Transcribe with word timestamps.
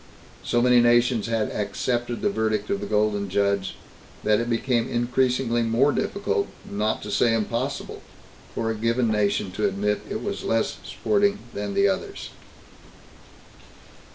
So 0.43 0.63
many 0.63 0.81
nations 0.81 1.27
had 1.27 1.51
accepted 1.51 2.23
the 2.23 2.31
verdict 2.31 2.71
of 2.71 2.81
the 2.81 2.87
Golden 2.87 3.29
Judge, 3.29 3.75
that 4.23 4.39
it 4.39 4.49
became 4.49 4.89
increasingly 4.89 5.61
more 5.61 5.91
difficult, 5.91 6.47
not 6.67 7.03
to 7.03 7.11
say 7.11 7.35
impossible, 7.35 8.01
for 8.55 8.71
a 8.71 8.75
given 8.75 9.11
nation 9.11 9.51
to 9.51 9.67
admit 9.67 10.01
it 10.09 10.23
was 10.23 10.43
less 10.43 10.79
sporting 10.83 11.37
than 11.53 11.75
the 11.75 11.87
others. 11.87 12.31